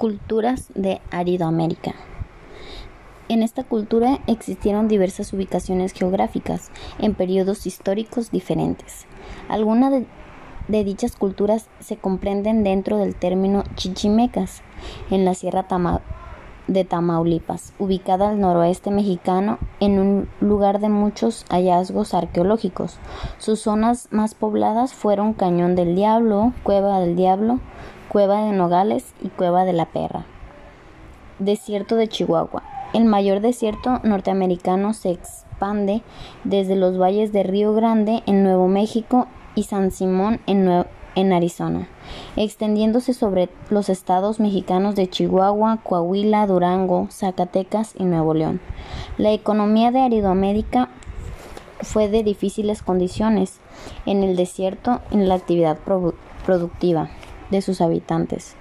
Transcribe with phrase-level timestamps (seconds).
[0.00, 1.94] Culturas de Aridoamérica.
[3.28, 9.04] En esta cultura existieron diversas ubicaciones geográficas en periodos históricos diferentes.
[9.50, 9.92] Algunas
[10.68, 14.62] de, dichas culturas se comprenden dentro del término chichimecas,
[15.10, 15.66] en la Sierra
[16.66, 22.98] de Tamaulipas, ubicada al noroeste mexicano en un lugar de muchos hallazgos arqueológicos.
[23.36, 27.60] Sus zonas más pobladas fueron Cañón del Diablo, Cueva del Diablo,
[28.10, 30.24] Cueva de Nogales y Cueva de la Perra.
[31.38, 32.64] Desierto de Chihuahua.
[32.92, 36.02] El mayor desierto norteamericano se expande
[36.42, 41.86] desde los valles de Río Grande en Nuevo México y San Simón en, en Arizona,
[42.34, 48.60] extendiéndose sobre los estados mexicanos de Chihuahua, Coahuila, Durango, Zacatecas y Nuevo León.
[49.18, 50.88] La economía de Aridoamérica
[51.82, 53.60] fue de difíciles condiciones
[54.04, 55.78] en el desierto en la actividad
[56.44, 57.08] productiva
[57.50, 58.54] de sus habitantes.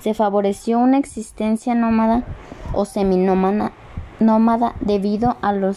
[0.00, 2.24] Se favoreció una existencia nómada
[2.72, 3.72] o seminómada
[4.20, 5.72] nómada debido a la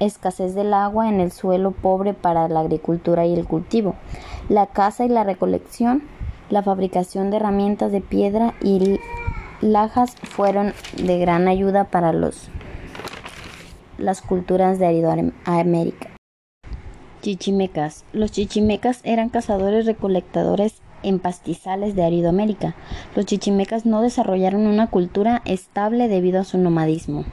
[0.00, 3.94] escasez del agua en el suelo pobre para la agricultura y el cultivo,
[4.48, 6.02] la caza y la recolección,
[6.50, 8.98] la fabricación de herramientas de piedra y
[9.60, 12.48] lajas fueron de gran ayuda para los,
[13.98, 16.10] las culturas de Aridoamérica.
[17.22, 18.04] Chichimecas.
[18.12, 22.74] Los chichimecas eran cazadores recolectadores en pastizales de Aridoamérica.
[23.14, 27.24] Los chichimecas no desarrollaron una cultura estable debido a su nomadismo.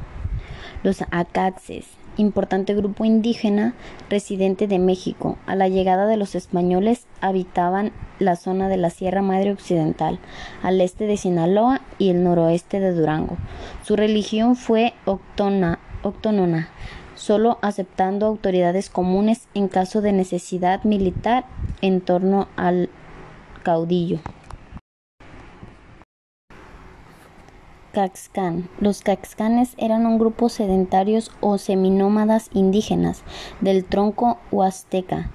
[0.84, 1.86] Los acaxes,
[2.18, 3.74] importante grupo indígena
[4.10, 9.22] residente de México, a la llegada de los españoles habitaban la zona de la Sierra
[9.22, 10.20] Madre Occidental,
[10.62, 13.38] al este de Sinaloa y el noroeste de Durango.
[13.84, 15.80] Su religión fue autónoma,
[17.16, 21.46] solo aceptando autoridades comunes en caso de necesidad militar
[21.82, 22.90] en torno al
[23.62, 24.20] caudillo.
[27.94, 28.70] Caxcán.
[28.80, 33.24] Los caxcanes eran un grupo sedentarios o seminómadas indígenas
[33.60, 35.30] del tronco huasteca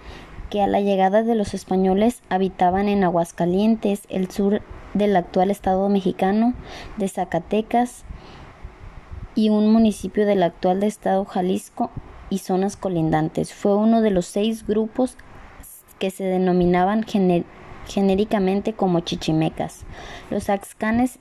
[0.50, 4.62] que a la llegada de los españoles habitaban en Aguascalientes, el sur
[4.94, 6.54] del actual estado mexicano
[6.96, 8.04] de Zacatecas
[9.34, 11.90] y un municipio del actual estado Jalisco
[12.30, 13.52] y zonas colindantes.
[13.52, 15.18] Fue uno de los seis grupos
[15.98, 17.02] que se denominaban
[17.86, 19.84] genéricamente como chichimecas.
[20.30, 21.18] Los axcanes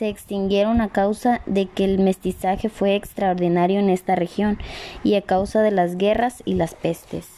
[0.00, 4.58] se extinguieron a causa de que el mestizaje fue extraordinario en esta región
[5.04, 7.28] y a causa de las guerras y las pestes.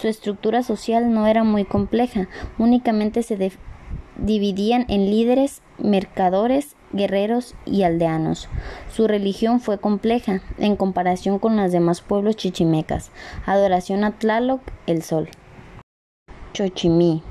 [0.00, 2.28] Su estructura social no era muy compleja,
[2.58, 3.52] únicamente se
[4.16, 8.48] dividían en líderes, mercadores, guerreros y aldeanos.
[8.90, 13.10] Su religión fue compleja en comparación con los demás pueblos chichimecas.
[13.44, 15.28] Adoración a Tlaloc, el sol.
[16.54, 17.22] Chochimí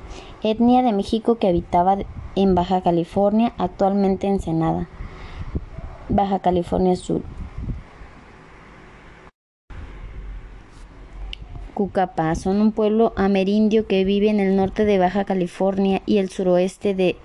[0.43, 1.97] etnia de México que habitaba
[2.35, 4.87] en Baja California, actualmente en Ensenada,
[6.09, 7.21] Baja California Sur.
[11.73, 16.29] Cucapá son un pueblo amerindio que vive en el norte de Baja California y el
[16.29, 17.17] suroeste de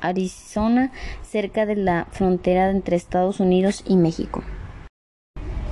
[0.00, 0.92] Arizona,
[1.22, 4.42] cerca de la frontera entre Estados Unidos y México.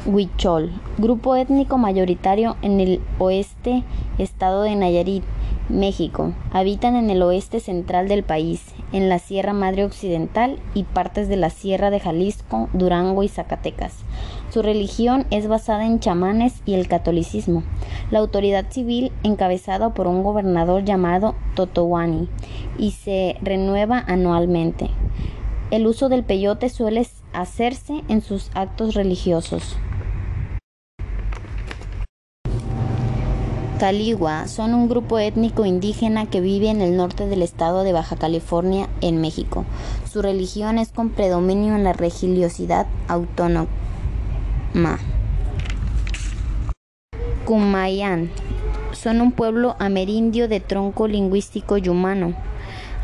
[0.05, 3.85] Huichol, grupo étnico mayoritario en el oeste
[4.19, 5.23] estado de Nayarit,
[5.69, 6.33] México.
[6.53, 11.37] Habitan en el oeste central del país, en la Sierra Madre Occidental y partes de
[11.37, 13.95] la Sierra de Jalisco, Durango y Zacatecas.
[14.51, 17.63] Su religión es basada en chamanes y el catolicismo.
[18.11, 22.29] La autoridad civil encabezada por un gobernador llamado Totowani
[22.79, 24.91] y se renueva anualmente.
[25.71, 29.77] El uso del peyote suele hacerse en sus actos religiosos.
[33.79, 38.17] Caligua son un grupo étnico indígena que vive en el norte del estado de Baja
[38.17, 39.65] California, en México.
[40.11, 43.69] Su religión es con predominio en la religiosidad autónoma.
[47.45, 48.31] Kumayan
[48.93, 52.35] son un pueblo amerindio de tronco lingüístico yumano.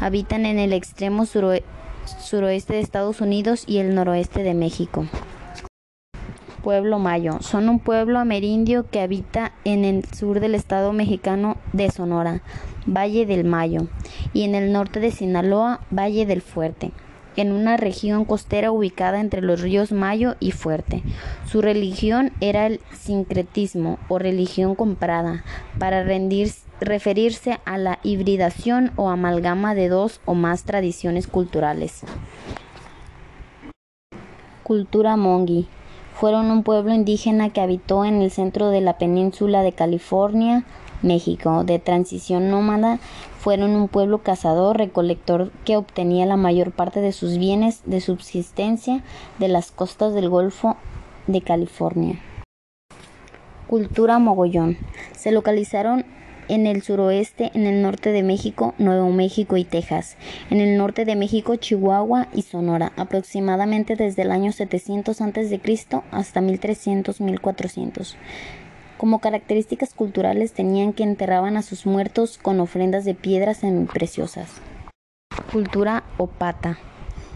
[0.01, 5.07] Habitan en el extremo suroeste de Estados Unidos y el noroeste de México.
[6.65, 7.43] Pueblo Mayo.
[7.43, 12.41] Son un pueblo amerindio que habita en el sur del estado mexicano de Sonora,
[12.87, 13.87] Valle del Mayo,
[14.33, 16.93] y en el norte de Sinaloa, Valle del Fuerte,
[17.37, 21.03] en una región costera ubicada entre los ríos Mayo y Fuerte.
[21.45, 25.45] Su religión era el sincretismo o religión comprada,
[25.79, 26.03] para
[26.81, 32.05] referirse a la hibridación o amalgama de dos o más tradiciones culturales.
[34.63, 35.69] Cultura mongi
[36.15, 40.65] fueron un pueblo indígena que habitó en el centro de la península de California,
[41.03, 42.99] México, de transición nómada,
[43.45, 49.03] Fueron un pueblo cazador, recolector que obtenía la mayor parte de sus bienes de subsistencia
[49.39, 50.79] de las costas del Golfo
[51.27, 52.19] de California.
[53.67, 54.79] Cultura mogollón.
[55.15, 56.07] Se localizaron
[56.49, 60.17] en el suroeste, en el norte de México, Nuevo México y Texas,
[60.51, 65.61] en el norte de México, Chihuahua y Sonora, aproximadamente desde el año 700 a.C.
[66.11, 68.15] hasta 1300-1400.
[68.99, 73.63] Como características culturales tenían que enterraban a sus muertos con ofrendas de piedras
[73.93, 74.49] preciosas.
[75.53, 76.79] Cultura opata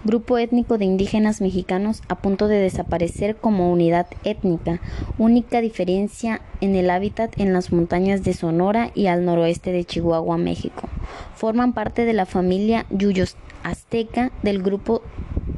[0.05, 4.81] grupo étnico de indígenas mexicanos a punto de desaparecer como unidad étnica,
[5.19, 10.39] única diferencia en el hábitat en las montañas de Sonora y al noroeste de Chihuahua,
[10.39, 10.89] México.
[11.35, 15.03] Forman parte de la familia Yuyos Azteca del grupo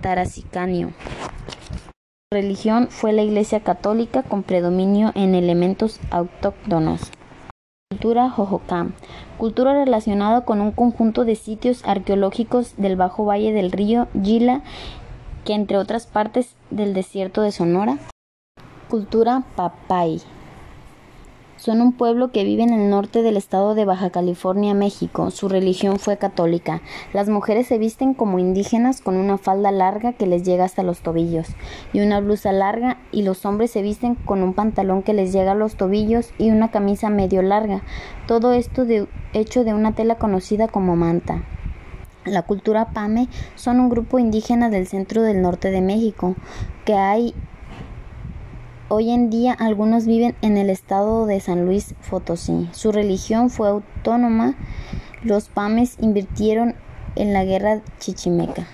[0.00, 0.92] Taracicanio.
[2.32, 7.10] religión fue la Iglesia Católica con predominio en elementos autóctonos.
[7.92, 8.86] Cultura Jojocá.
[9.36, 14.62] Cultura relacionada con un conjunto de sitios arqueológicos del Bajo Valle del río Gila,
[15.44, 17.98] que entre otras partes del desierto de Sonora.
[18.88, 20.22] Cultura Papay.
[21.60, 25.30] Son un pueblo que vive en el norte del estado de Baja California, México.
[25.30, 26.80] Su religión fue católica.
[27.12, 31.00] Las mujeres se visten como indígenas con una falda larga que les llega hasta los
[31.00, 31.48] tobillos
[31.92, 35.52] y una blusa larga y los hombres se visten con un pantalón que les llega
[35.52, 37.82] a los tobillos y una camisa medio larga.
[38.26, 41.42] Todo esto de, hecho de una tela conocida como manta.
[42.24, 46.36] La cultura Pame son un grupo indígena del centro del norte de México
[46.86, 47.34] que hay
[48.92, 52.68] Hoy en día algunos viven en el estado de San Luis Potosí.
[52.72, 54.56] Su religión fue autónoma.
[55.22, 56.74] Los pames invirtieron
[57.14, 58.66] en la guerra chichimeca.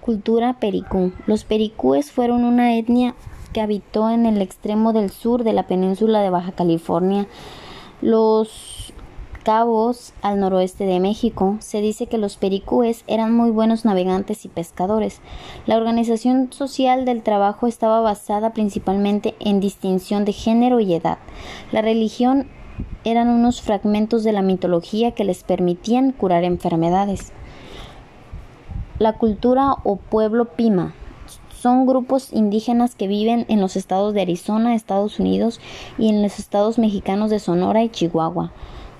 [0.00, 1.14] Cultura pericú.
[1.26, 3.16] Los pericúes fueron una etnia
[3.52, 7.26] que habitó en el extremo del sur de la península de Baja California.
[8.02, 8.94] Los
[9.46, 14.48] Cabos, al noroeste de México, se dice que los pericúes eran muy buenos navegantes y
[14.48, 15.20] pescadores.
[15.66, 21.18] La organización social del trabajo estaba basada principalmente en distinción de género y edad.
[21.70, 22.48] La religión
[23.04, 27.32] eran unos fragmentos de la mitología que les permitían curar enfermedades.
[28.98, 30.92] La cultura o pueblo Pima
[31.56, 35.60] son grupos indígenas que viven en los estados de Arizona, Estados Unidos
[35.98, 38.50] y en los estados mexicanos de Sonora y Chihuahua.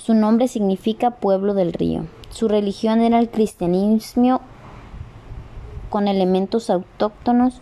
[0.07, 2.07] Su nombre significa pueblo del río.
[2.31, 4.41] Su religión era el cristianismo
[5.91, 7.61] con elementos autóctonos.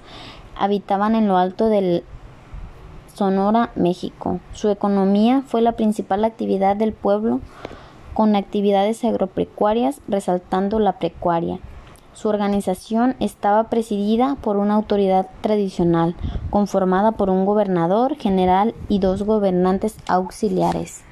[0.54, 2.04] Habitaban en lo alto del
[3.14, 4.40] Sonora, México.
[4.52, 7.40] Su economía fue la principal actividad del pueblo,
[8.12, 11.60] con actividades agropecuarias resaltando la precuaria.
[12.12, 16.14] Su organización estaba presidida por una autoridad tradicional,
[16.50, 21.04] conformada por un gobernador general y dos gobernantes auxiliares.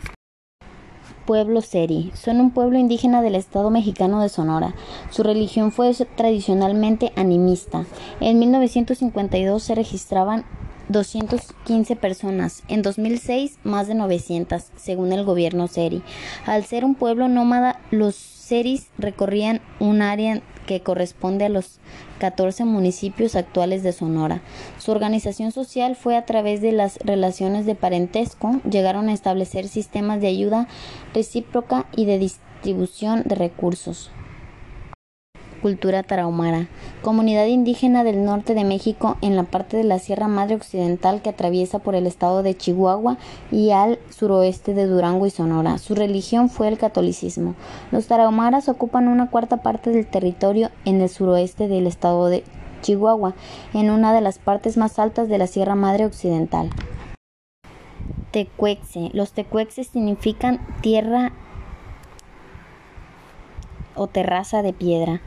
[1.27, 2.11] Pueblo Seri.
[2.15, 4.75] Son un pueblo indígena del estado mexicano de Sonora.
[5.11, 7.85] Su religión fue tradicionalmente animista.
[8.21, 10.45] En 1952 se registraban
[10.89, 12.63] 215 personas.
[12.69, 16.03] En 2006 más de 900, según el gobierno Seri.
[16.47, 21.79] Al ser un pueblo nómada, los Seris recorrían un área que corresponde a los
[22.19, 24.43] 14 municipios actuales de Sonora.
[24.79, 30.21] Su organización social fue a través de las relaciones de parentesco, llegaron a establecer sistemas
[30.21, 30.69] de ayuda
[31.15, 34.11] recíproca y de distribución de recursos
[35.63, 36.69] cultura tarahumara,
[37.03, 41.31] comunidad indígena del norte de México en la parte de la Sierra Madre Occidental que
[41.31, 43.17] atraviesa por el estado de Chihuahua
[43.51, 45.79] y al suroeste de Durango y Sonora.
[45.79, 47.55] Su religión fue el catolicismo.
[47.93, 52.45] Los tarahumaras ocupan una cuarta parte del territorio en el suroeste del estado de
[52.83, 53.35] Chihuahua,
[53.73, 56.69] en una de las partes más altas de la Sierra Madre Occidental.
[58.33, 59.11] Tecuexe.
[59.13, 61.33] Los tecuexes significan tierra
[63.95, 65.21] o terraza de piedra.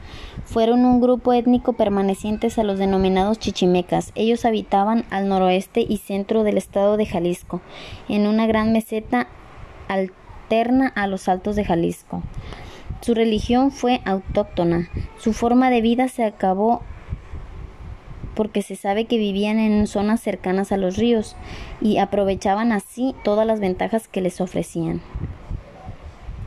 [0.44, 4.12] Fueron un grupo étnico permanecientes a los denominados chichimecas.
[4.14, 7.60] Ellos habitaban al noroeste y centro del estado de Jalisco,
[8.08, 9.28] en una gran meseta
[9.88, 12.22] alterna a los altos de Jalisco.
[13.00, 14.88] Su religión fue autóctona.
[15.18, 16.82] Su forma de vida se acabó
[18.34, 21.36] porque se sabe que vivían en zonas cercanas a los ríos
[21.80, 25.00] y aprovechaban así todas las ventajas que les ofrecían.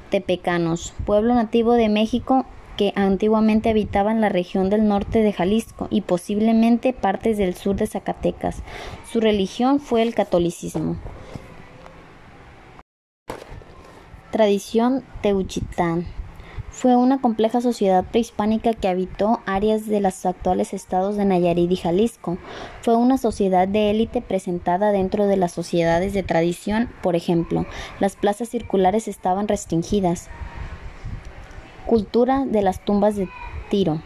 [0.10, 2.46] Tepecanos, pueblo nativo de México
[2.78, 7.76] que antiguamente habitaba en la región del norte de Jalisco y posiblemente partes del sur
[7.76, 8.64] de Zacatecas.
[9.12, 10.96] Su religión fue el catolicismo.
[14.32, 16.06] Tradición Teuchitán.
[16.72, 21.76] Fue una compleja sociedad prehispánica que habitó áreas de los actuales estados de Nayarit y
[21.76, 22.38] Jalisco.
[22.82, 27.66] Fue una sociedad de élite presentada dentro de las sociedades de tradición, por ejemplo,
[28.00, 30.30] las plazas circulares estaban restringidas.
[31.88, 33.28] Cultura de las tumbas de
[33.70, 34.00] Tiro.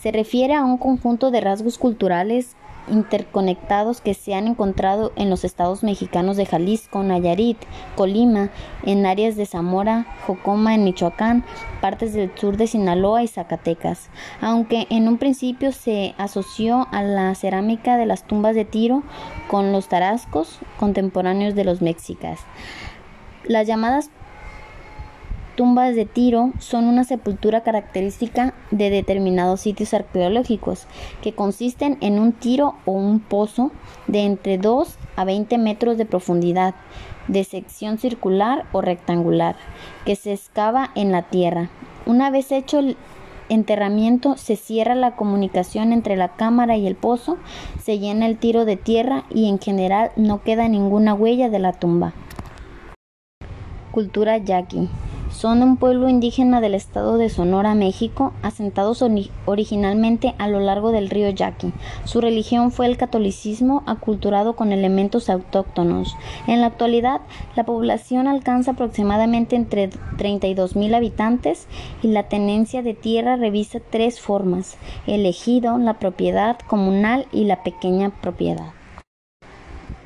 [0.00, 2.56] Se refiere a un conjunto de rasgos culturales
[2.90, 7.58] interconectados que se han encontrado en los estados mexicanos de Jalisco, Nayarit,
[7.96, 8.50] Colima,
[8.84, 11.44] en áreas de Zamora, Jocoma en Michoacán,
[11.80, 17.34] partes del sur de Sinaloa y Zacatecas, aunque en un principio se asoció a la
[17.34, 19.02] cerámica de las tumbas de Tiro
[19.48, 22.40] con los tarascos contemporáneos de los mexicas.
[23.44, 24.10] Las llamadas
[25.58, 30.86] tumbas de Tiro son una sepultura característica de determinados sitios arqueológicos,
[31.20, 33.72] que consisten en un tiro o un pozo
[34.06, 36.76] de entre 2 a 20 metros de profundidad,
[37.26, 39.56] de sección circular o rectangular,
[40.04, 41.70] que se excava en la tierra.
[42.06, 42.96] Una vez hecho el
[43.48, 47.36] enterramiento, se cierra la comunicación entre la cámara y el pozo,
[47.82, 51.72] se llena el tiro de tierra y en general no queda ninguna huella de la
[51.72, 52.12] tumba.
[53.90, 54.88] Cultura yaqui.
[55.38, 59.04] Son un pueblo indígena del estado de Sonora, México, asentados
[59.46, 61.72] originalmente a lo largo del río Yaqui.
[62.02, 66.16] Su religión fue el catolicismo aculturado con elementos autóctonos.
[66.48, 67.20] En la actualidad,
[67.54, 71.68] la población alcanza aproximadamente entre 32 mil habitantes
[72.02, 74.76] y la tenencia de tierra revisa tres formas:
[75.06, 78.72] el ejido, la propiedad comunal y la pequeña propiedad.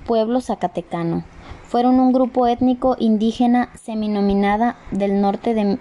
[0.04, 1.24] Pueblo Zacatecano
[1.72, 5.78] fueron un grupo étnico indígena seminominada del norte de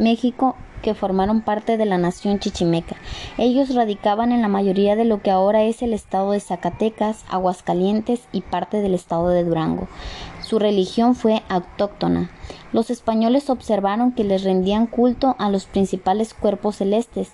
[0.00, 2.96] México que formaron parte de la nación chichimeca.
[3.38, 8.26] Ellos radicaban en la mayoría de lo que ahora es el estado de Zacatecas, Aguascalientes
[8.32, 9.86] y parte del estado de Durango.
[10.42, 12.32] Su religión fue autóctona.
[12.72, 17.30] Los españoles observaron que les rendían culto a los principales cuerpos celestes,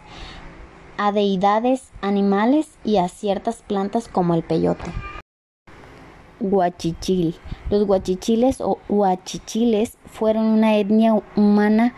[0.98, 4.92] a deidades animales y a ciertas plantas como el peyote.
[6.40, 7.36] Huachichil.
[7.70, 11.94] Los huachichiles o huachichiles fueron una etnia humana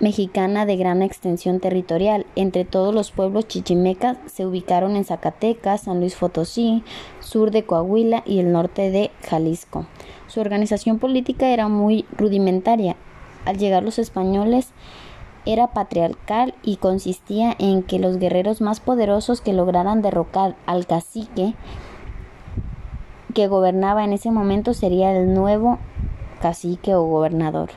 [0.00, 2.26] mexicana de gran extensión territorial.
[2.36, 6.82] Entre todos los pueblos chichimecas se ubicaron en Zacatecas, San Luis Potosí,
[7.20, 9.86] sur de Coahuila y el norte de Jalisco.
[10.26, 12.96] Su organización política era muy rudimentaria.
[13.44, 14.68] Al llegar los españoles
[15.46, 21.54] era patriarcal y consistía en que los guerreros más poderosos que lograran derrocar al cacique
[23.32, 25.78] que gobernaba en ese momento sería el nuevo
[26.40, 27.70] cacique o gobernador.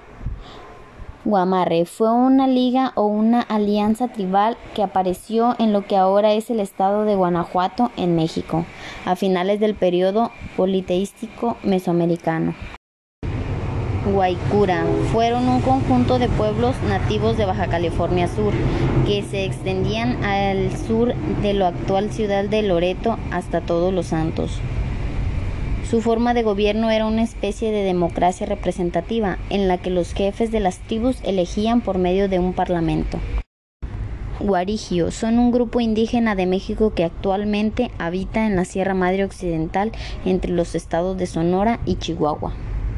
[1.26, 6.50] Guamarre fue una liga o una alianza tribal que apareció en lo que ahora es
[6.50, 8.66] el estado de Guanajuato en México,
[9.06, 12.54] a finales del periodo politeístico mesoamericano.
[14.12, 14.84] Guaycura
[15.14, 18.52] fueron un conjunto de pueblos nativos de Baja California Sur
[19.06, 24.60] que se extendían al sur de la actual ciudad de Loreto hasta Todos los Santos.
[25.90, 30.52] Su forma de gobierno era una especie de democracia representativa, en la que los jefes
[30.52, 33.20] de las tribus elegían por medio de un parlamento.
[34.40, 39.92] Guarigio son un grupo indígena de México que actualmente habita en la Sierra Madre Occidental
[40.26, 42.54] entre los estados de Sonora y Chihuahua.